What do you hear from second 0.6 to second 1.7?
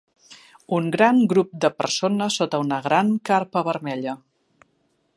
Un gran grup